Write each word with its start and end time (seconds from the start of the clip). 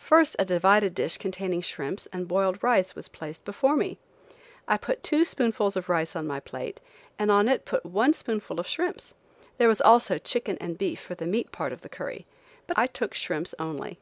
First 0.00 0.34
a 0.40 0.44
divided 0.44 0.92
dish 0.96 1.18
containing 1.18 1.60
shrimps 1.60 2.06
and 2.12 2.26
boiled 2.26 2.60
rice 2.64 2.96
was 2.96 3.06
placed 3.06 3.44
before 3.44 3.76
me. 3.76 3.96
I 4.66 4.76
put 4.76 5.04
two 5.04 5.24
spoonfuls 5.24 5.76
of 5.76 5.88
rice 5.88 6.16
on 6.16 6.26
my 6.26 6.40
plate, 6.40 6.80
and 7.16 7.30
on 7.30 7.48
it 7.48 7.64
put 7.64 7.86
one 7.86 8.12
spoonful 8.12 8.58
of 8.58 8.66
shrimps; 8.66 9.14
there 9.56 9.68
was 9.68 9.80
also 9.80 10.18
chicken 10.18 10.58
and 10.60 10.76
beef 10.76 10.98
for 11.00 11.14
the 11.14 11.28
meat 11.28 11.52
part 11.52 11.72
of 11.72 11.82
the 11.82 11.88
curry, 11.88 12.26
but 12.66 12.76
I 12.76 12.88
took 12.88 13.14
shrimps 13.14 13.54
only. 13.60 14.00